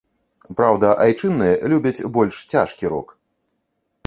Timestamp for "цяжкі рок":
2.55-3.15